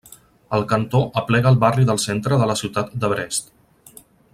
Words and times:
El 0.57 0.63
cantó 0.71 1.01
aplega 1.21 1.53
el 1.55 1.59
barri 1.65 1.85
del 1.91 2.03
centre 2.07 2.41
de 2.45 2.51
la 2.53 2.59
ciutat 2.65 2.99
de 3.05 3.15
Brest. 3.17 3.55